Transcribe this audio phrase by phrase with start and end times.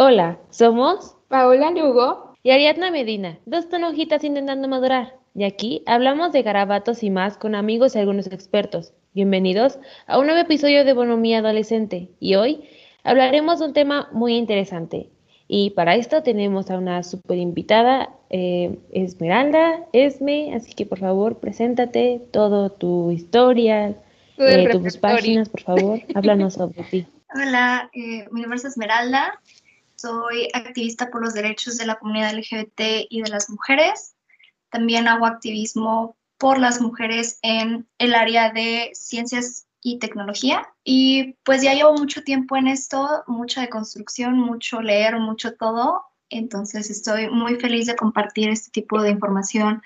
[0.00, 5.16] Hola, somos Paola Lugo y Ariadna Medina, dos tonojitas intentando madurar.
[5.34, 8.92] Y aquí hablamos de garabatos y más con amigos y algunos expertos.
[9.12, 12.10] Bienvenidos a un nuevo episodio de Bonomía Adolescente.
[12.20, 12.62] Y hoy
[13.02, 15.08] hablaremos de un tema muy interesante.
[15.48, 21.40] Y para esto tenemos a una super invitada, eh, Esmeralda, Esme, así que por favor
[21.40, 23.96] preséntate, todo tu historia,
[24.36, 27.06] eh, tus páginas, por favor, háblanos sobre ti.
[27.34, 29.40] Hola, eh, mi nombre es Esmeralda,
[29.98, 34.14] soy activista por los derechos de la comunidad LGBT y de las mujeres.
[34.70, 40.68] También hago activismo por las mujeres en el área de ciencias y tecnología.
[40.84, 46.02] Y pues ya llevo mucho tiempo en esto, mucha de construcción, mucho leer, mucho todo.
[46.30, 49.82] Entonces estoy muy feliz de compartir este tipo de información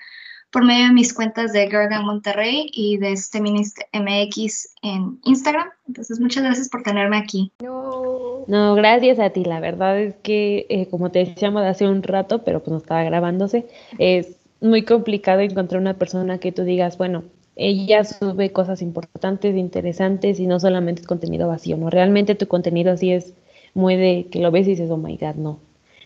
[0.53, 5.67] por medio de mis cuentas de Gargan Monterrey y de Feminist MX en Instagram.
[5.87, 7.51] Entonces, muchas gracias por tenerme aquí.
[7.63, 9.43] No, no gracias a ti.
[9.43, 13.03] La verdad es que, eh, como te decíamos hace un rato, pero pues no estaba
[13.03, 13.65] grabándose,
[13.97, 17.23] es muy complicado encontrar una persona que tú digas, bueno,
[17.55, 21.89] ella sube cosas importantes, interesantes y no solamente es contenido vacío, ¿no?
[21.89, 23.33] Realmente tu contenido así es
[23.73, 25.59] muy de que lo ves y dices, oh my god, no.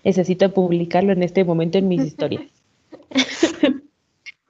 [0.05, 2.43] Necesito publicarlo en este momento en mis historias.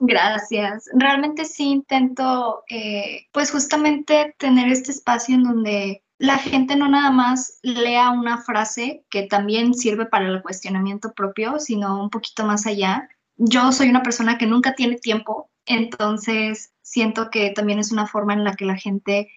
[0.00, 0.88] Gracias.
[0.92, 7.10] Realmente sí intento, eh, pues justamente tener este espacio en donde la gente no nada
[7.10, 12.66] más lea una frase que también sirve para el cuestionamiento propio, sino un poquito más
[12.66, 13.08] allá.
[13.36, 18.32] Yo soy una persona que nunca tiene tiempo, entonces siento que también es una forma
[18.34, 19.30] en la que la gente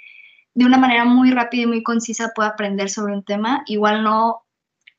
[0.53, 4.43] de una manera muy rápida y muy concisa puede aprender sobre un tema, igual no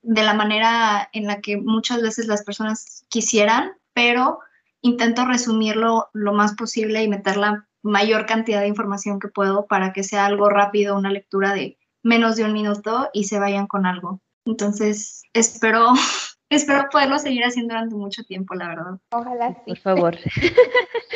[0.03, 4.41] de la manera en la que muchas veces las personas quisieran, pero
[4.83, 9.93] intento resumirlo lo más posible y meter la mayor cantidad de información que puedo para
[9.93, 13.87] que sea algo rápido, una lectura de menos de un minuto y se vayan con
[13.87, 14.21] algo.
[14.45, 15.93] Entonces, espero,
[16.51, 18.99] espero poderlo seguir haciendo durante mucho tiempo, la verdad.
[19.13, 19.61] Ojalá sí.
[19.67, 20.17] Por favor.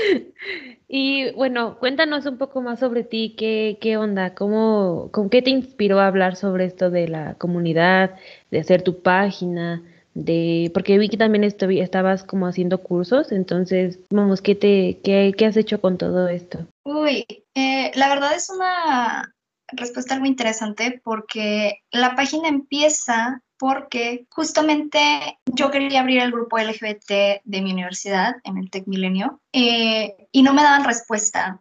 [0.89, 5.51] y bueno, cuéntanos un poco más sobre ti, qué, qué onda, cómo, con qué te
[5.51, 8.17] inspiró a hablar sobre esto de la comunidad,
[8.51, 9.83] de hacer tu página,
[10.17, 15.47] de porque vi que también estabas como haciendo cursos, entonces, vamos, ¿qué, te, qué, qué
[15.47, 16.67] has hecho con todo esto?
[16.85, 19.35] Uy, eh, la verdad es una
[19.69, 24.99] respuesta muy interesante porque la página empieza porque justamente
[25.47, 30.43] yo quería abrir el grupo LGBT de mi universidad en el Tec Milenio eh, y
[30.43, 31.61] no me daban respuesta.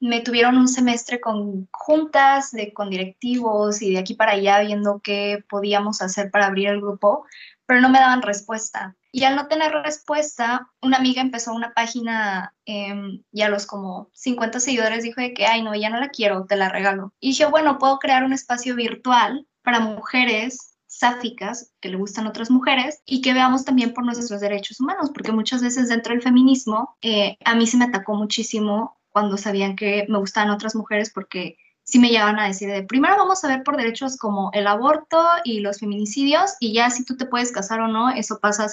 [0.00, 5.00] Me tuvieron un semestre con juntas, de, con directivos y de aquí para allá viendo
[5.02, 7.24] qué podíamos hacer para abrir el grupo,
[7.72, 8.96] pero no me daban respuesta.
[9.12, 14.10] Y al no tener respuesta, una amiga empezó una página em, y a los como
[14.12, 17.14] 50 seguidores dijo de que, ay, no, ya no la quiero, te la regalo.
[17.18, 22.50] Y dije, bueno, puedo crear un espacio virtual para mujeres sáficas que le gustan otras
[22.50, 26.98] mujeres y que veamos también por nuestros derechos humanos, porque muchas veces dentro del feminismo
[27.00, 31.56] eh, a mí se me atacó muchísimo cuando sabían que me gustaban otras mujeres porque
[31.84, 35.22] sí me llevan a decir de primero vamos a ver por derechos como el aborto
[35.44, 38.66] y los feminicidios y ya si tú te puedes casar o no, eso pasa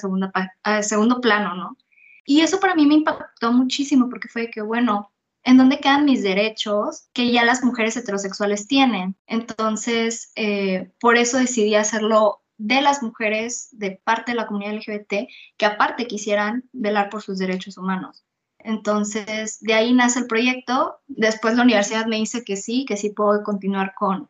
[0.62, 1.76] a, segundo plano, ¿no?
[2.24, 5.10] Y eso para mí me impactó muchísimo porque fue que, bueno,
[5.42, 9.16] ¿en dónde quedan mis derechos que ya las mujeres heterosexuales tienen?
[9.26, 15.28] Entonces, eh, por eso decidí hacerlo de las mujeres de parte de la comunidad LGBT
[15.56, 18.24] que aparte quisieran velar por sus derechos humanos.
[18.64, 21.00] Entonces, de ahí nace el proyecto.
[21.08, 24.28] Después la universidad me dice que sí, que sí puedo continuar con,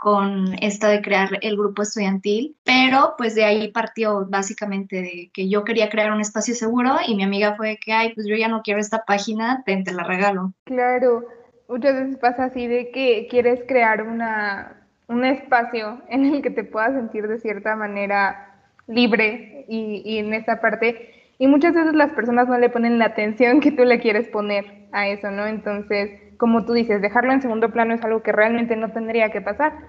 [0.00, 5.48] con esta de crear el grupo estudiantil, pero pues de ahí partió básicamente de que
[5.50, 8.48] yo quería crear un espacio seguro y mi amiga fue que, ay, pues yo ya
[8.48, 10.54] no quiero esta página, te, te la regalo.
[10.64, 11.26] Claro,
[11.68, 16.64] muchas veces pasa así de que quieres crear una, un espacio en el que te
[16.64, 18.54] puedas sentir de cierta manera
[18.86, 23.06] libre y, y en esa parte y muchas veces las personas no le ponen la
[23.06, 25.46] atención que tú le quieres poner a eso, ¿no?
[25.46, 29.40] Entonces, como tú dices, dejarlo en segundo plano es algo que realmente no tendría que
[29.40, 29.88] pasar.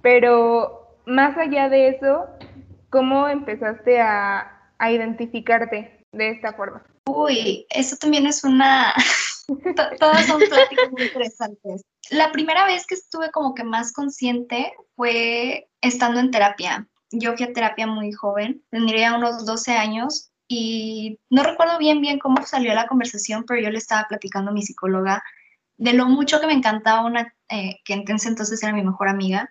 [0.00, 2.26] Pero más allá de eso,
[2.88, 6.84] ¿cómo empezaste a, identificarte de esta forma?
[7.06, 8.94] Uy, eso también es una...
[9.98, 11.82] Todas son pláticas muy interesantes.
[12.10, 16.86] La primera vez que estuve como que más consciente fue estando en terapia.
[17.10, 22.18] Yo fui a terapia muy joven, tendría unos 12 años y no recuerdo bien bien
[22.18, 25.24] cómo salió la conversación, pero yo le estaba platicando a mi psicóloga
[25.78, 29.50] de lo mucho que me encantaba una, eh, que entonces entonces era mi mejor amiga,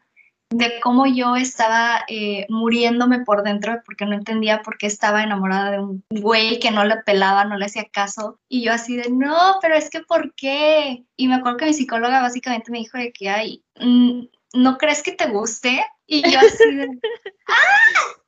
[0.52, 5.72] de cómo yo estaba eh, muriéndome por dentro porque no entendía por qué estaba enamorada
[5.72, 8.38] de un güey que no le pelaba, no le hacía caso.
[8.48, 11.04] Y yo así de, no, pero es que ¿por qué?
[11.16, 15.02] Y me acuerdo que mi psicóloga básicamente me dijo de que, ay, mm, ¿no crees
[15.02, 15.84] que te guste?
[16.06, 17.00] Y yo así de,
[17.48, 17.56] ¡ah!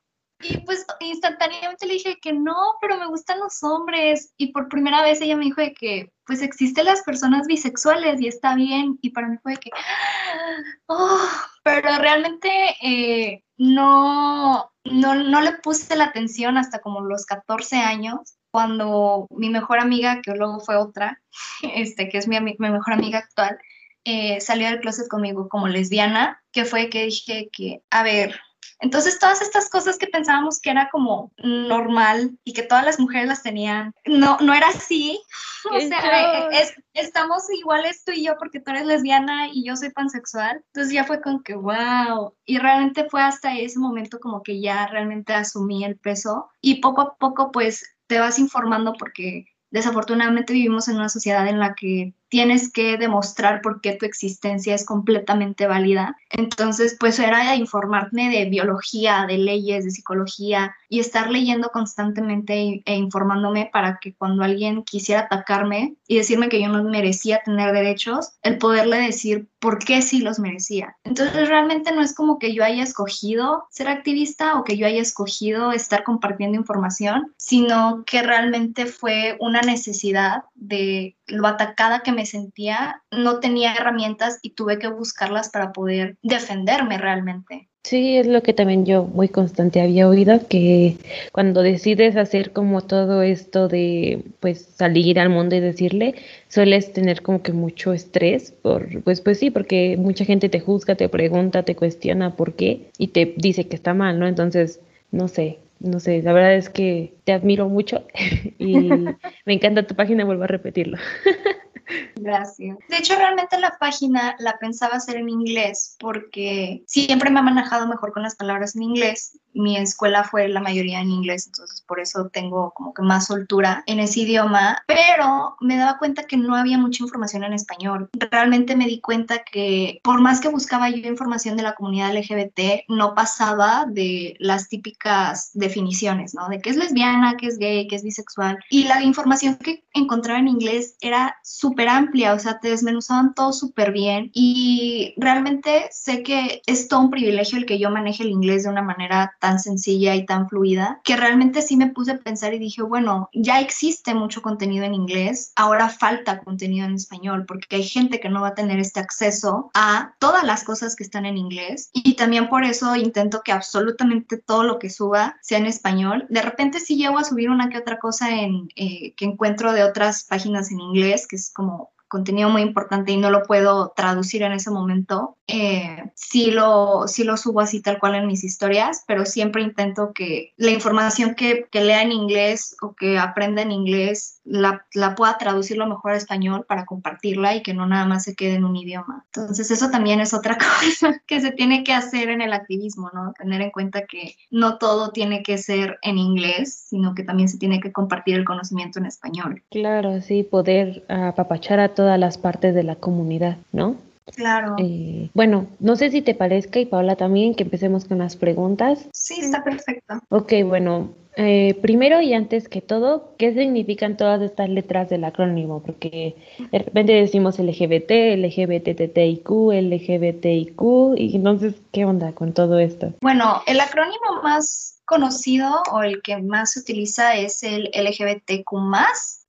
[0.44, 4.34] Y pues instantáneamente le dije que no, pero me gustan los hombres.
[4.38, 8.28] Y por primera vez ella me dijo de que pues existen las personas bisexuales y
[8.28, 8.98] está bien.
[9.01, 9.69] Y para mí fue que,
[10.88, 11.30] oh,
[11.63, 12.50] pero realmente
[12.81, 19.50] eh, no, no, no le puse la atención hasta como los 14 años cuando mi
[19.50, 21.19] mejor amiga, que luego fue otra,
[21.75, 23.57] este, que es mi, mi mejor amiga actual,
[24.06, 28.40] eh, salió del closet conmigo como lesbiana, que fue que dije que, a ver,
[28.83, 33.30] entonces todas estas cosas que pensábamos que era como normal y que todas las mujeres
[33.30, 35.19] las tenían, no, no era así.
[35.71, 39.91] O sea, es, estamos iguales tú y yo porque tú eres lesbiana y yo soy
[39.91, 40.62] pansexual.
[40.74, 42.35] Entonces ya fue con que, wow.
[42.44, 47.01] Y realmente fue hasta ese momento como que ya realmente asumí el peso y poco
[47.01, 52.13] a poco pues te vas informando porque desafortunadamente vivimos en una sociedad en la que
[52.33, 56.18] tienes que demostrar por qué tu existencia es completamente válida.
[56.31, 62.95] Entonces, pues era informarme de biología, de leyes, de psicología y estar leyendo constantemente e
[62.95, 68.31] informándome para que cuando alguien quisiera atacarme y decirme que yo no merecía tener derechos,
[68.41, 70.97] el poderle decir por qué sí los merecía.
[71.03, 75.01] Entonces, realmente no es como que yo haya escogido ser activista o que yo haya
[75.01, 82.23] escogido estar compartiendo información, sino que realmente fue una necesidad de lo atacada que me
[82.25, 87.70] sentía, no tenía herramientas y tuve que buscarlas para poder defenderme realmente.
[87.84, 90.96] Sí, es lo que también yo muy constante había oído, que
[91.34, 96.16] cuando decides hacer como todo esto de pues salir al mundo y decirle,
[96.48, 100.96] sueles tener como que mucho estrés, por, pues pues sí, porque mucha gente te juzga,
[100.96, 104.28] te pregunta, te cuestiona por qué y te dice que está mal, ¿no?
[104.28, 104.80] Entonces,
[105.12, 108.06] no sé, no sé, la verdad es que te admiro mucho
[108.60, 108.74] y
[109.46, 110.98] me encanta tu página, vuelvo a repetirlo.
[112.15, 112.77] Gracias.
[112.89, 117.88] De hecho, realmente la página la pensaba hacer en inglés porque siempre me ha manejado
[117.88, 119.38] mejor con las palabras en inglés.
[119.53, 123.83] Mi escuela fue la mayoría en inglés, entonces por eso tengo como que más soltura
[123.85, 128.09] en ese idioma, pero me daba cuenta que no había mucha información en español.
[128.13, 132.85] Realmente me di cuenta que por más que buscaba yo información de la comunidad LGBT,
[132.88, 136.50] no pasaba de las típicas definiciones, ¿no?
[136.50, 138.57] De qué es lesbiana, qué es gay, qué es bisexual.
[138.69, 143.54] Y la información que encontraba en inglés era súper amplia, o sea, te desmenuzaban todo
[143.54, 148.30] súper bien y realmente sé que es todo un privilegio el que yo maneje el
[148.30, 152.18] inglés de una manera tan sencilla y tan fluida, que realmente sí me puse a
[152.18, 157.46] pensar y dije, bueno, ya existe mucho contenido en inglés, ahora falta contenido en español,
[157.48, 161.04] porque hay gente que no va a tener este acceso a todas las cosas que
[161.04, 165.58] están en inglés y también por eso intento que absolutamente todo lo que suba sea
[165.58, 166.26] en español.
[166.30, 169.84] De repente sí llego a subir una que otra cosa en, eh, que encuentro de
[169.84, 173.92] otras páginas en inglés, que es como como contenido muy importante y no lo puedo
[173.95, 178.44] traducir en ese momento, eh, sí, lo, sí lo subo así tal cual en mis
[178.44, 183.63] historias, pero siempre intento que la información que, que lea en inglés o que aprenda
[183.63, 187.88] en inglés la, la, pueda traducir lo mejor a español para compartirla y que no
[187.88, 189.25] nada más se quede en un idioma.
[189.33, 193.33] Entonces eso también es otra cosa que se tiene que hacer en el activismo, ¿no?
[193.33, 197.57] Tener en cuenta que no todo tiene que ser en inglés, sino que también se
[197.57, 199.63] tiene que compartir el conocimiento en español.
[199.71, 203.96] Claro, sí, poder apapachar a todos todas las partes de la comunidad, ¿no?
[204.36, 204.76] Claro.
[204.78, 209.07] Eh, bueno, no sé si te parezca y Paula también que empecemos con las preguntas.
[209.14, 210.16] Sí, está perfecto.
[210.28, 215.81] Ok, bueno, eh, primero y antes que todo, ¿qué significan todas estas letras del acrónimo?
[215.81, 216.35] Porque
[216.71, 220.81] de repente decimos LGBT, LGBTTIQ, LGBTIQ,
[221.18, 223.13] y entonces, ¿qué onda con todo esto?
[223.21, 228.71] Bueno, el acrónimo más conocido o el que más se utiliza es el LGBTQ.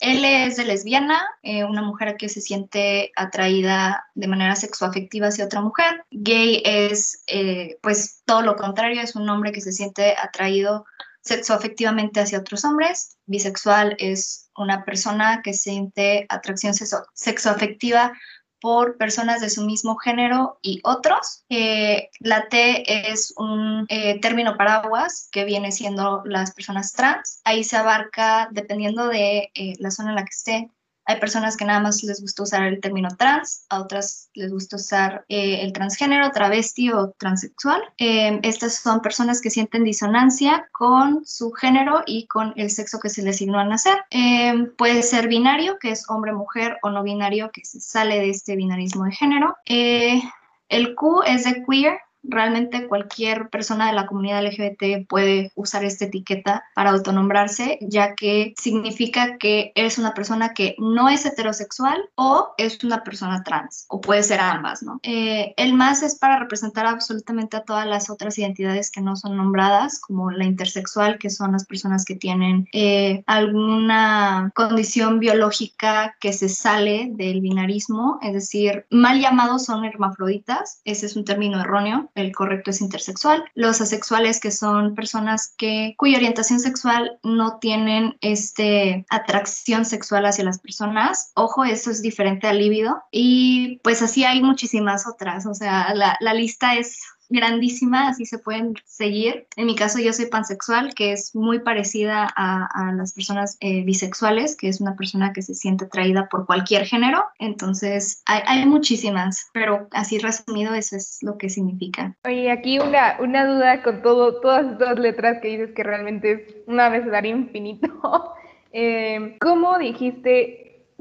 [0.00, 5.44] Él es de lesbiana, eh, una mujer que se siente atraída de manera sexoafectiva hacia
[5.44, 6.04] otra mujer.
[6.10, 10.86] Gay es, eh, pues, todo lo contrario, es un hombre que se siente atraído
[11.24, 13.16] sexoafectivamente hacia otros hombres.
[13.26, 16.74] Bisexual es una persona que siente atracción
[17.14, 18.12] sexoafectiva
[18.60, 21.44] por personas de su mismo género y otros.
[21.50, 27.40] Eh, la T es un eh, término paraguas que viene siendo las personas trans.
[27.44, 30.70] Ahí se abarca, dependiendo de eh, la zona en la que esté,
[31.06, 34.76] hay personas que nada más les gusta usar el término trans, a otras les gusta
[34.76, 37.82] usar eh, el transgénero, travesti o transexual.
[37.98, 43.10] Em, estas son personas que sienten disonancia con su género y con el sexo que
[43.10, 43.98] se les asignó al nacer.
[44.10, 48.56] Em, puede ser binario, que es hombre-mujer, o no binario, que se sale de este
[48.56, 49.56] binarismo de género.
[49.66, 50.22] Eh,
[50.68, 56.06] el Q es de queer, Realmente cualquier persona de la comunidad LGBT puede usar esta
[56.06, 62.54] etiqueta para autonombrarse, ya que significa que eres una persona que no es heterosexual o
[62.58, 65.00] es una persona trans, o puede ser ambas, ¿no?
[65.02, 69.36] Eh, el más es para representar absolutamente a todas las otras identidades que no son
[69.36, 76.32] nombradas, como la intersexual, que son las personas que tienen eh, alguna condición biológica que
[76.32, 82.10] se sale del binarismo, es decir, mal llamados son hermafroditas, ese es un término erróneo,
[82.14, 83.44] el correcto es intersexual.
[83.54, 90.44] Los asexuales, que son personas que, cuya orientación sexual no tienen este, atracción sexual hacia
[90.44, 91.32] las personas.
[91.34, 93.02] Ojo, eso es diferente al líbido.
[93.10, 98.38] Y pues así hay muchísimas otras, o sea, la, la lista es grandísima, así se
[98.38, 99.46] pueden seguir.
[99.56, 103.84] En mi caso yo soy pansexual, que es muy parecida a, a las personas eh,
[103.84, 107.24] bisexuales, que es una persona que se siente atraída por cualquier género.
[107.38, 112.16] Entonces hay, hay, muchísimas, pero así resumido eso es lo que significa.
[112.24, 116.40] Oye, aquí una, una duda con todo, todas estas letras que dices que realmente es
[116.66, 118.34] una abecedario infinito.
[118.72, 120.60] eh, ¿Cómo dijiste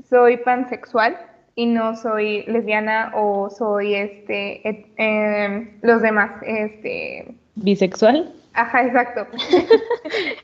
[0.10, 1.18] soy pansexual?
[1.56, 4.62] Y no soy lesbiana o soy este
[4.98, 9.28] eh, los demás este bisexual ajá exacto.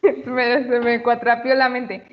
[0.02, 2.04] Se, me, se me cuatrapió la mente.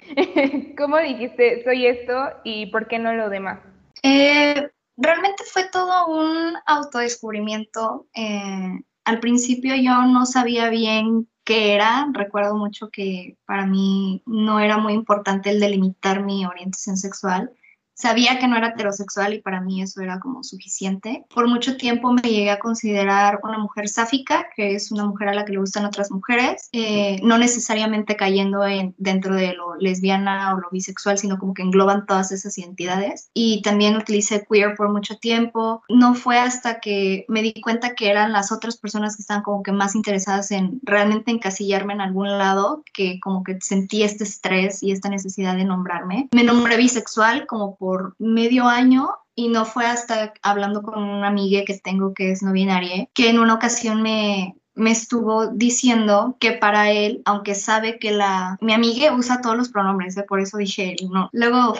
[0.78, 3.58] Cómo dijiste soy esto y por qué no lo demás
[4.02, 8.06] eh, realmente fue todo un autodescubrimiento.
[8.14, 12.08] Eh, al principio yo no sabía bien qué era.
[12.12, 17.50] Recuerdo mucho que para mí no era muy importante el delimitar mi orientación sexual
[17.96, 21.24] Sabía que no era heterosexual y para mí eso era como suficiente.
[21.34, 25.34] Por mucho tiempo me llegué a considerar una mujer sáfica, que es una mujer a
[25.34, 30.54] la que le gustan otras mujeres, eh, no necesariamente cayendo en, dentro de lo lesbiana
[30.54, 33.30] o lo bisexual, sino como que engloban todas esas identidades.
[33.32, 35.82] Y también utilicé queer por mucho tiempo.
[35.88, 39.62] No fue hasta que me di cuenta que eran las otras personas que estaban como
[39.62, 44.82] que más interesadas en realmente encasillarme en algún lado, que como que sentí este estrés
[44.82, 46.28] y esta necesidad de nombrarme.
[46.34, 51.28] Me nombré bisexual como por por medio año y no fue hasta hablando con una
[51.28, 56.36] amiga que tengo que es no binaria, que en una ocasión me, me estuvo diciendo
[56.40, 60.24] que para él, aunque sabe que la mi amiga usa todos los pronombres, ¿eh?
[60.24, 61.28] por eso dije no.
[61.32, 61.76] Luego,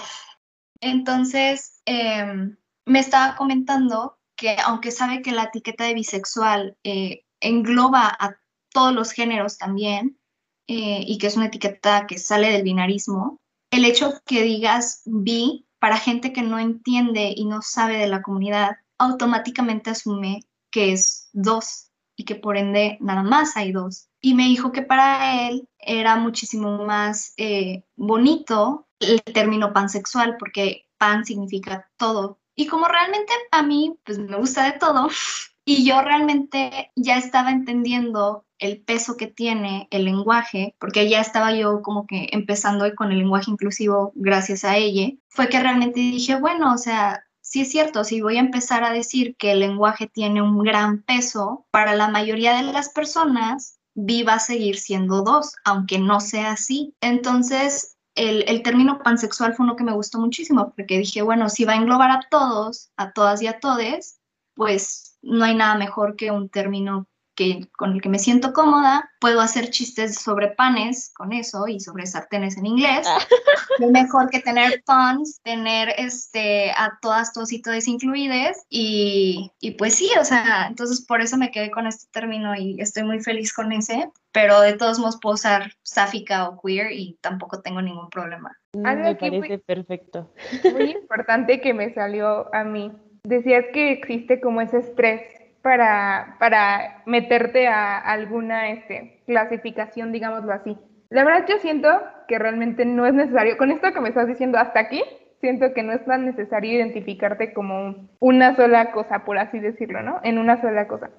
[0.80, 8.16] entonces em, me estaba comentando que aunque sabe que la etiqueta de bisexual eh, engloba
[8.16, 8.36] a
[8.72, 10.20] todos los géneros también
[10.68, 13.40] eh, y que es una etiqueta que sale del binarismo,
[13.72, 18.20] el hecho que digas bi para gente que no entiende y no sabe de la
[18.20, 24.08] comunidad, automáticamente asume que es dos y que por ende nada más hay dos.
[24.20, 30.88] Y me dijo que para él era muchísimo más eh, bonito el término pansexual porque
[30.98, 32.40] pan significa todo.
[32.56, 35.08] Y como realmente a mí pues me gusta de todo
[35.68, 41.52] y yo realmente ya estaba entendiendo el peso que tiene el lenguaje, porque ya estaba
[41.52, 46.36] yo como que empezando con el lenguaje inclusivo gracias a ella, fue que realmente dije,
[46.38, 50.06] bueno, o sea, sí es cierto, si voy a empezar a decir que el lenguaje
[50.06, 55.52] tiene un gran peso, para la mayoría de las personas, viva a seguir siendo dos,
[55.64, 56.94] aunque no sea así.
[57.00, 61.64] Entonces, el, el, término pansexual fue uno que me gustó muchísimo, porque dije, bueno, si
[61.64, 64.20] va a englobar a todos, a todas y a todes,
[64.54, 67.06] pues no hay nada mejor que un término
[67.36, 71.78] que, con el que me siento cómoda, puedo hacer chistes sobre panes con eso y
[71.78, 73.06] sobre sartenes en inglés.
[73.06, 73.18] Ah.
[73.90, 78.64] Mejor que tener puns, tener este, a todas, todos y todas incluidas.
[78.70, 82.80] Y, y pues sí, o sea, entonces por eso me quedé con este término y
[82.80, 84.10] estoy muy feliz con ese.
[84.32, 88.56] Pero de todos modos puedo usar sáfica o queer y tampoco tengo ningún problema.
[88.72, 90.32] Mm, me parece perfecto.
[90.72, 92.92] Muy importante que me salió a mí.
[93.26, 95.20] Decías que existe como ese estrés
[95.60, 100.76] para, para meterte a alguna este, clasificación, digámoslo así.
[101.10, 101.88] La verdad yo siento
[102.28, 105.02] que realmente no es necesario, con esto que me estás diciendo hasta aquí,
[105.40, 110.20] siento que no es tan necesario identificarte como una sola cosa, por así decirlo, ¿no?
[110.22, 111.10] En una sola cosa.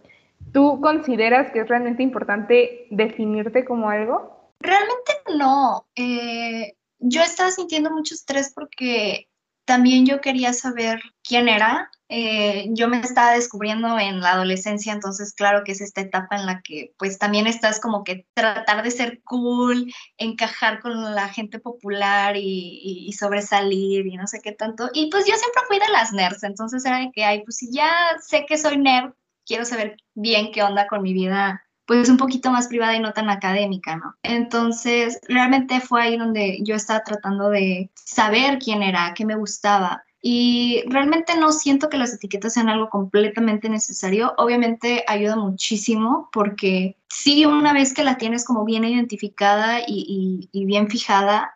[0.53, 4.53] ¿Tú consideras que es realmente importante definirte como algo?
[4.61, 5.85] Realmente no.
[5.95, 9.27] Eh, yo estaba sintiendo mucho estrés porque
[9.65, 11.91] también yo quería saber quién era.
[12.09, 16.45] Eh, yo me estaba descubriendo en la adolescencia, entonces claro que es esta etapa en
[16.45, 21.59] la que pues también estás como que tratar de ser cool, encajar con la gente
[21.59, 24.89] popular y, sobresalir y no sé qué tanto.
[24.93, 27.89] Y pues yo siempre fui de las nerds, entonces era de que, ay, pues ya
[28.25, 29.13] sé que soy nerd,
[29.45, 33.13] quiero saber bien qué onda con mi vida pues un poquito más privada y no
[33.13, 34.13] tan académica, ¿no?
[34.21, 40.03] Entonces, realmente fue ahí donde yo estaba tratando de saber quién era, qué me gustaba.
[40.21, 44.33] Y realmente no siento que las etiquetas sean algo completamente necesario.
[44.37, 50.89] Obviamente ayuda muchísimo porque sí, una vez que la tienes como bien identificada y, bien
[50.89, 51.53] fijada,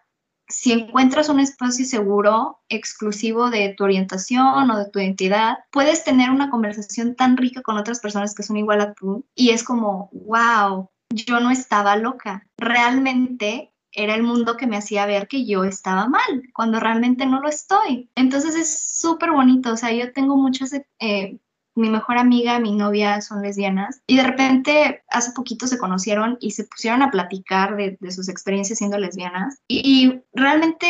[0.47, 6.29] si encuentras un espacio seguro, exclusivo de tu orientación o de tu identidad, puedes tener
[6.29, 10.09] una conversación tan rica con otras personas que son igual a tú y es como,
[10.11, 12.45] wow, yo no estaba loca.
[12.57, 17.41] Realmente era el mundo que me hacía ver que yo estaba mal, cuando realmente no
[17.41, 18.09] lo estoy.
[18.15, 21.39] Entonces es súper bonito, o sea, yo tengo muchas eh,
[21.75, 26.51] mi mejor amiga, mi novia son lesbianas y de repente hace poquito se conocieron y
[26.51, 30.87] se pusieron a platicar de, sus experiencias siendo lesbianas y, realmente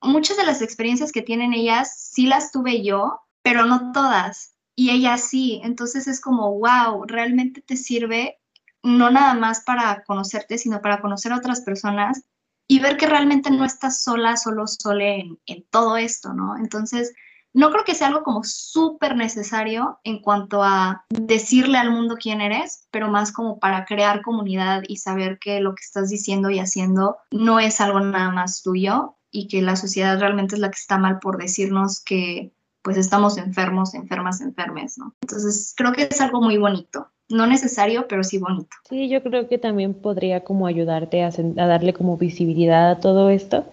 [0.00, 4.90] muchas de las experiencias que tienen ellas sí las tuve yo, pero no todas y
[4.90, 8.38] ellas sí, entonces es como, wow, realmente te sirve
[8.82, 12.24] no nada más para conocerte, sino para conocer a otras personas
[12.66, 16.56] y ver que realmente no estás sola, solo, sole en, todo esto, ¿no?
[16.56, 17.12] Entonces,
[17.52, 22.40] no creo que sea algo como súper necesario en cuanto a decirle al mundo quién
[22.40, 26.58] eres, pero más como para crear comunidad y saber que lo que estás diciendo y
[26.58, 30.78] haciendo no es algo nada más tuyo y que la sociedad realmente es la que
[30.78, 32.52] está mal por decirnos que
[32.82, 35.14] pues estamos enfermos, enfermas, enfermes, ¿no?
[35.22, 37.10] Entonces creo que es algo muy bonito.
[37.28, 38.76] No necesario, pero sí bonito.
[38.88, 43.30] Sí, yo creo que también podría como ayudarte a, a darle como visibilidad a todo
[43.30, 43.64] esto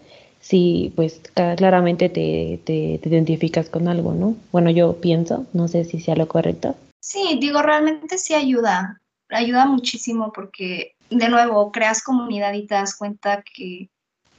[0.41, 1.22] si pues
[1.55, 4.36] claramente te, te, identificas con algo, ¿no?
[4.51, 6.75] Bueno, yo pienso, no sé si sea lo correcto.
[7.00, 12.96] Sí, digo, realmente sí ayuda, ayuda muchísimo porque de nuevo creas comunidad y te das
[12.96, 13.89] cuenta que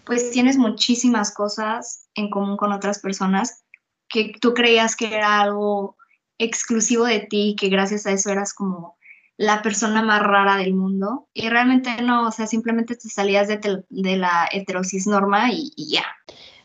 [0.04, 3.62] pues tienes muchísimas cosas en común con otras personas
[4.08, 5.96] que tú creías que era algo
[6.38, 8.96] exclusivo de ti, que gracias a eso eras como
[9.36, 13.82] la persona más rara del mundo y realmente no, o sea, simplemente te salías de,
[13.88, 16.04] de la heterosis norma y, ya.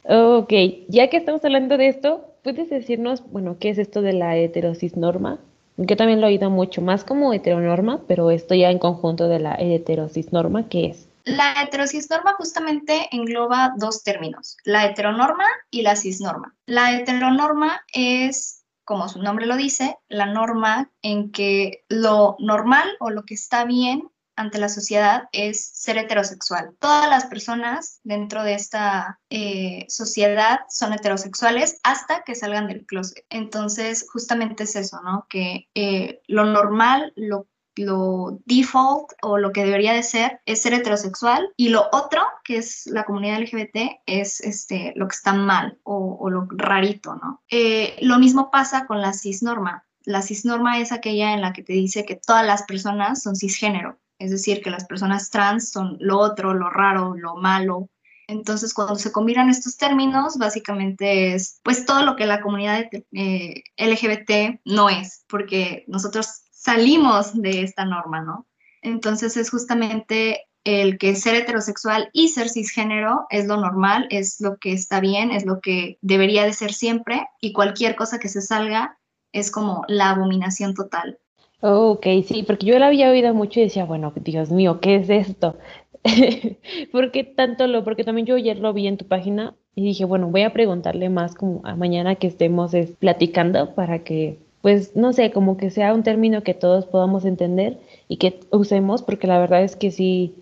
[0.03, 0.53] Ok,
[0.88, 4.95] ya que estamos hablando de esto, ¿puedes decirnos, bueno, qué es esto de la heterosis
[4.95, 5.39] norma?
[5.77, 9.39] Yo también lo he oído mucho, más como heteronorma, pero esto ya en conjunto de
[9.39, 11.07] la heterosis norma, ¿qué es?
[11.25, 16.55] La heterosis norma justamente engloba dos términos, la heteronorma y la cisnorma.
[16.65, 23.10] La heteronorma es como su nombre lo dice, la norma en que lo normal o
[23.10, 26.73] lo que está bien ante la sociedad es ser heterosexual.
[26.80, 33.26] Todas las personas dentro de esta eh, sociedad son heterosexuales hasta que salgan del closet.
[33.30, 35.26] Entonces, justamente es eso, ¿no?
[35.30, 40.73] Que eh, lo normal, lo lo default o lo que debería de ser es ser
[40.73, 45.77] heterosexual y lo otro, que es la comunidad LGBT, es este, lo que está mal
[45.83, 47.41] o, lo rarito, ¿no?
[47.49, 49.85] Eh, lo mismo pasa con la cisnorma.
[50.03, 53.97] La cisnorma es aquella en la que te dice que todas las personas son cisgénero,
[54.19, 57.89] es decir, que las personas trans son lo otro, lo raro, lo malo,
[58.27, 63.63] entonces, cuando se combinan estos términos, básicamente es pues todo lo que la comunidad eh,
[63.77, 68.45] LGBT no es, porque nosotros salimos de esta norma, ¿no?
[68.82, 74.58] Entonces es justamente el que ser heterosexual y ser cisgénero es lo normal, es lo
[74.58, 78.41] que está bien, es lo que debería de ser siempre y cualquier cosa que se
[78.41, 78.97] salga
[79.32, 81.17] es como la abominación total.
[81.62, 85.10] Ok, sí, porque yo la había oído mucho y decía, bueno, Dios mío, ¿qué es
[85.10, 85.58] esto?
[86.91, 87.86] ¿Por qué tanto lo?
[87.86, 91.08] Porque también yo ayer lo vi en tu página y dije, bueno, voy a preguntarle
[91.08, 95.93] más como a mañana que estemos platicando para que pues no sé, como que sea
[95.93, 97.77] un término que todos podamos entender
[98.10, 100.36] y que usemos, porque la verdad es que sí,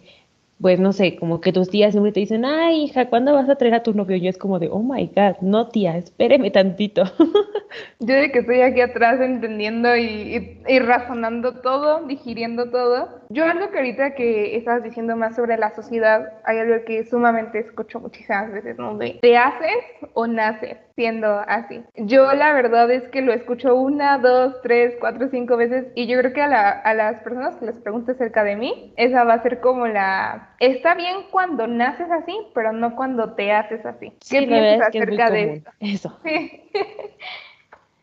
[0.60, 3.56] pues no sé, como que tus tías siempre te dicen, ay, hija, ¿cuándo vas a
[3.56, 4.18] traer a tu novio?
[4.18, 7.04] Yo es como de, oh my God, no tía, espéreme tantito.
[8.00, 13.10] Yo de que estoy aquí atrás entendiendo y, y, razonando todo, digiriendo todo.
[13.30, 17.60] Yo algo que ahorita que estabas diciendo más sobre la sociedad, hay algo que sumamente
[17.60, 18.98] escucho muchísimas veces, ¿no?
[18.98, 19.84] De, ¿te haces
[20.14, 20.78] o naces?
[20.96, 21.84] siendo así.
[21.96, 26.18] Yo la verdad es que lo escucho una, dos, tres, cuatro, cinco veces y yo
[26.20, 29.60] creo que a, las personas que les pregunte acerca de mí, esa va a ser
[29.60, 30.56] como la...
[30.60, 34.14] Está bien cuando naces así, pero no cuando te haces así.
[34.30, 36.20] ¿Qué piensas acerca de eso?
[36.26, 36.64] Sí.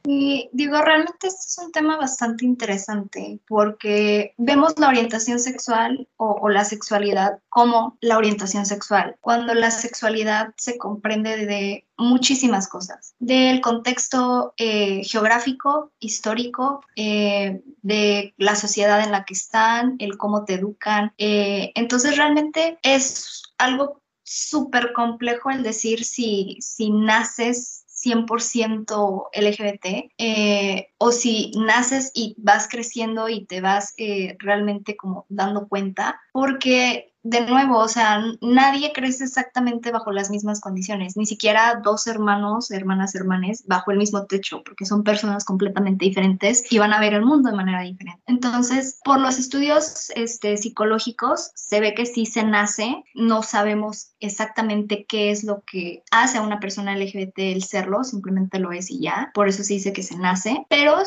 [0.04, 6.48] Y digo, realmente este es un tema bastante interesante porque vemos la orientación sexual o,
[6.48, 13.60] la sexualidad como la orientación sexual, cuando la sexualidad se comprende de muchísimas cosas, del
[13.60, 20.54] contexto eh, geográfico, histórico, eh, de la sociedad en la que están, el cómo te
[20.54, 21.12] educan.
[21.18, 30.88] Eh, entonces realmente es algo súper complejo el decir si, si naces 100% LGBT, eh,
[30.98, 37.11] o si naces y vas creciendo y te vas eh, realmente como dando cuenta, porque
[37.22, 42.70] de nuevo, o sea, nadie crece exactamente bajo las mismas condiciones, ni siquiera dos hermanos,
[42.70, 47.14] hermanas, hermanes bajo el mismo techo, porque son personas completamente diferentes y van a ver
[47.14, 48.22] el mundo de manera diferente.
[48.26, 55.06] Entonces, por los estudios este, psicológicos, se ve que si se nace, no sabemos exactamente
[55.06, 59.00] qué es lo que hace a una persona LGBT el serlo, simplemente lo es y
[59.00, 61.02] ya, por eso se dice que se nace, pero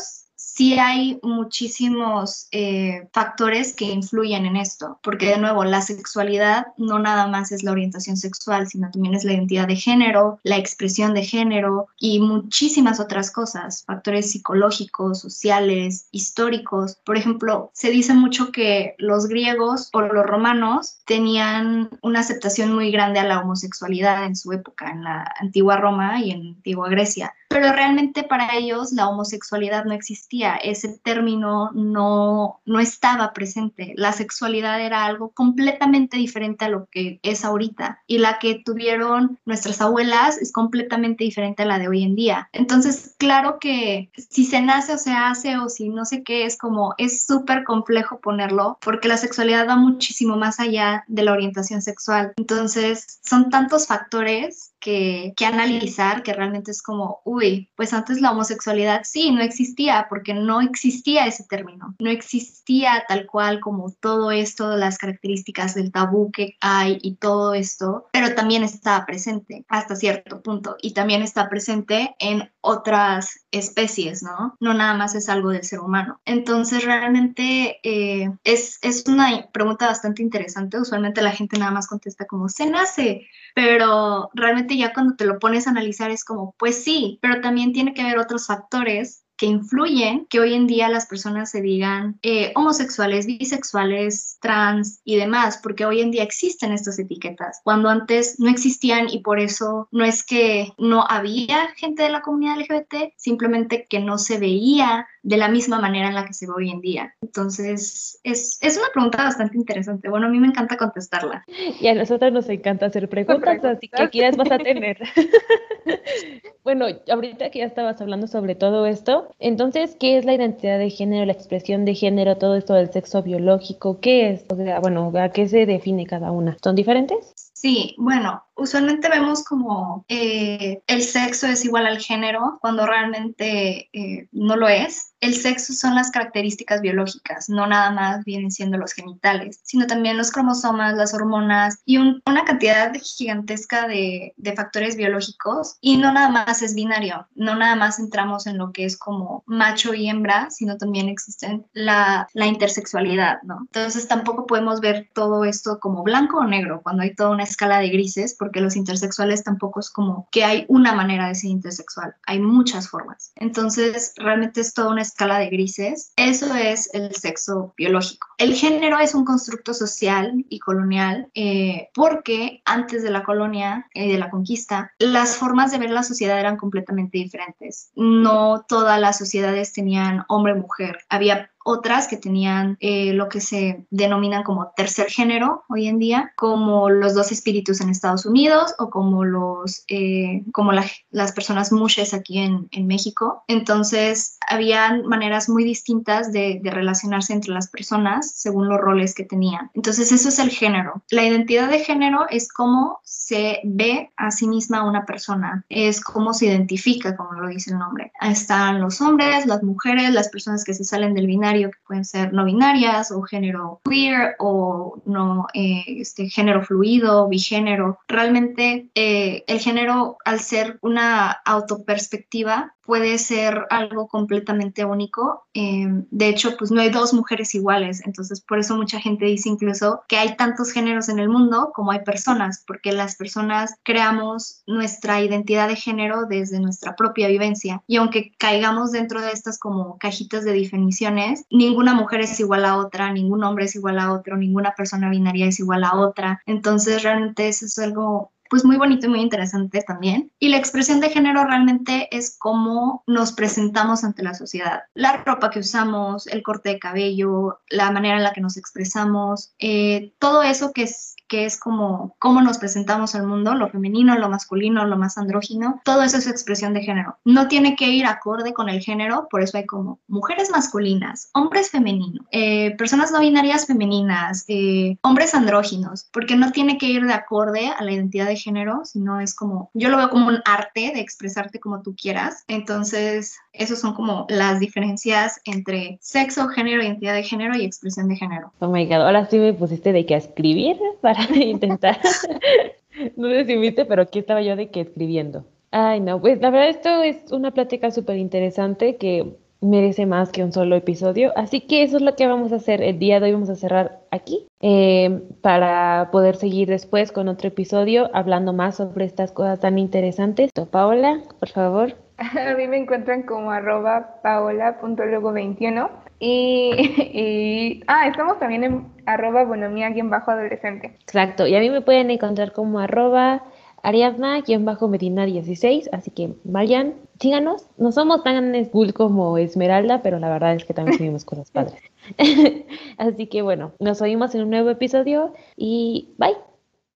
[0.56, 6.98] sí hay muchísimos eh, factores que influyen en esto, porque de nuevo, la sexualidad no
[6.98, 11.14] nada más es la orientación sexual, sino también es la identidad de género, la expresión
[11.14, 17.00] de género y muchísimas otras cosas, factores psicológicos, sociales, históricos.
[17.04, 22.92] Por ejemplo, se dice mucho que los griegos o los romanos tenían una aceptación muy
[22.92, 27.34] grande a la homosexualidad en su época, en la antigua Roma y en antigua Grecia
[27.50, 34.12] pero realmente para ellos la homosexualidad no existía, ese término no, no estaba presente, la
[34.12, 39.82] sexualidad era algo completamente diferente a lo que es ahorita y la que tuvieron nuestras
[39.82, 42.50] abuelas es completamente diferente a la de hoy en día.
[42.54, 46.58] Entonces, claro que si se nace o se hace o si no sé qué, es
[46.58, 51.82] como, es súper complejo ponerlo porque la sexualidad va muchísimo más allá de la orientación
[51.82, 52.34] sexual.
[52.38, 59.02] Entonces, son tantos factores que, analizar, que realmente es como, uy, pues antes la homosexualidad
[59.04, 64.78] sí, no existía, porque no existía ese término, no existía tal cual como todo esto,
[64.78, 70.42] las características del tabú que hay y todo esto, pero también estaba presente hasta cierto
[70.44, 74.56] punto y también está presente en otras especies, ¿no?
[74.60, 76.20] No nada más es algo del ser humano.
[76.26, 80.80] Entonces, realmente eh, es, es una pregunta bastante interesante.
[80.80, 85.40] Usualmente la gente nada más contesta como, se nace, pero realmente ya cuando te lo
[85.40, 89.46] pones a analizar es como, pues sí, pero también tiene que haber otros factores que
[89.46, 95.60] influyen que hoy en día las personas se digan eh, homosexuales, bisexuales, trans y demás,
[95.62, 100.06] porque hoy en día existen estas etiquetas, cuando antes no existían y por eso no
[100.06, 105.38] es que no había gente de la comunidad LGBT, simplemente que no se veía de
[105.38, 107.16] la misma manera en la que se ve hoy en día.
[107.20, 110.08] Entonces, es, es una pregunta bastante interesante.
[110.08, 111.44] Bueno, a mí me encanta contestarla.
[111.82, 115.00] Y a nosotros nos encanta hacer preguntas, así que aquí las vas a tener.
[116.64, 120.92] bueno, ahorita que ya estabas hablando sobre todo esto, entonces, ¿qué es la identidad de
[120.92, 124.00] género, la expresión de género, todo esto del sexo biológico?
[124.00, 124.46] ¿Qué es?
[124.50, 126.56] O sea, bueno, ¿a qué se define cada una?
[126.64, 127.34] ¿Son diferentes?
[127.54, 134.28] Sí, bueno, usualmente vemos como eh, el sexo es igual al género cuando realmente eh,
[134.32, 135.14] no lo es.
[135.22, 140.18] El sexo son las características biológicas, no nada más vienen siendo los genitales, sino también
[140.18, 145.78] los cromosomas, las hormonas y una cantidad gigantesca de, factores biológicos.
[145.82, 149.44] Y no nada más es binario, no nada más entramos en lo que es como
[149.48, 153.60] macho y hembra, sino también existe la, la intersexualidad, ¿no?
[153.62, 157.80] Entonces tampoco podemos ver todo esto como blanco o negro cuando hay toda una escala
[157.80, 162.14] de grises, porque los intersexuales tampoco es como que hay una manera de ser intersexual,
[162.28, 163.32] hay muchas formas.
[163.38, 166.14] Entonces, realmente es toda una escala de grises.
[166.16, 168.28] Eso es el sexo biológico.
[168.38, 174.12] El género es un constructo social y colonial eh, porque antes de la colonia y
[174.12, 177.90] de la conquista, las formas de ver la sociedad eran completamente diferentes.
[177.96, 181.00] No todas las sociedades tenían hombre-mujer.
[181.10, 186.32] Había otras que tenían eh, lo que se denominan como tercer género hoy en día,
[186.36, 192.14] como los dos espíritus en Estados Unidos o como, los, eh, como las personas mushes
[192.14, 193.44] aquí en, en, México.
[193.48, 199.24] Entonces, habían maneras muy distintas de, de relacionarse entre las personas según los roles que
[199.24, 199.72] tenían.
[199.74, 201.02] Entonces, eso es el género.
[201.10, 206.32] La identidad de género es cómo se ve a sí misma una persona, es cómo
[206.36, 208.12] se identifica, como lo dice el nombre.
[208.22, 212.34] Están los hombres, las mujeres, las personas que se salen del binario que pueden ser
[212.34, 218.00] no binarias o género queer o no eh, este género fluido, bigénero.
[218.08, 225.48] Realmente eh, el género, al ser una autoperspectiva, puede ser algo completamente único.
[225.54, 229.50] Em, de hecho, pues no hay dos mujeres iguales, entonces por eso mucha gente dice
[229.50, 234.64] incluso que hay tantos géneros en el mundo como hay personas, porque las personas creamos
[234.68, 237.84] nuestra identidad de género desde nuestra propia vivencia.
[237.88, 242.78] Y aunque caigamos dentro de estas como cajitas de definiciones, ninguna mujer es igual a
[242.78, 246.42] otra, ningún hombre es igual a otro, ninguna persona binaria es igual a otra.
[246.46, 250.32] Entonces realmente eso es algo pues muy bonito y muy interesante también.
[250.40, 254.84] Y la expresión de género realmente es cómo nos presentamos ante la sociedad.
[254.94, 259.54] La ropa que usamos, el corte de cabello, la manera en la que nos expresamos,
[259.60, 264.18] eh, todo eso que es que es como cómo nos presentamos al mundo, lo femenino,
[264.18, 267.18] lo masculino, lo más andrógino, todo eso es expresión de género.
[267.26, 271.70] No tiene que ir acorde con el género, por eso hay como mujeres masculinas, hombres
[271.70, 277.14] femeninos, eh, personas no binarias femeninas, eh, hombres andróginos, porque no tiene que ir de
[277.14, 280.92] acorde a la identidad de género, sino es como, yo lo veo como un arte
[280.94, 282.44] de expresarte como tú quieras.
[282.48, 288.16] Entonces, esos son como las diferencias entre sexo, género, identidad de género y expresión de
[288.16, 288.52] género.
[288.60, 290.78] Oh my god, ahora sí me pusiste de que escribir
[291.16, 291.98] para intentar.
[293.16, 295.46] no sé si viste, pero aquí estaba yo de que escribiendo.
[295.72, 300.44] Ay, no, pues la verdad esto es una plática súper interesante que merece más que
[300.44, 301.34] un solo episodio.
[301.36, 303.34] Así que eso es lo que vamos a hacer el día de hoy.
[303.34, 309.06] Vamos a cerrar aquí eh, para poder seguir después con otro episodio hablando más sobre
[309.06, 310.52] estas cosas tan interesantes.
[310.72, 311.96] Paola, por favor.
[312.18, 320.98] A mí me encuentran como arroba paola.logo21 y, ah, estamos también en arroba bonomía-adolescente.
[321.02, 323.44] Exacto, y a mí me pueden encontrar como arroba
[323.84, 327.68] Ariadna-Medina16, así que vayan, síganos.
[327.78, 331.80] No somos tan cool como Esmeralda, pero la verdad es que también subimos cosas padres.
[332.98, 336.36] así que bueno, nos oímos en un nuevo episodio y bye.